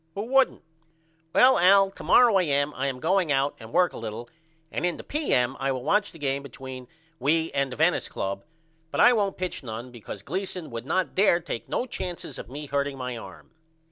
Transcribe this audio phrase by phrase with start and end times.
[0.15, 0.63] Who wouldn't?
[1.31, 2.73] Well Al to morrow A.M.
[2.75, 4.29] I am going out and work a little
[4.71, 5.55] and in the P.M.
[5.59, 6.87] I will watch the game between
[7.19, 8.43] we and the Venice Club
[8.89, 12.65] but I won't pitch none because Gleason would not dare take no chances of me
[12.65, 13.51] hurting my arm.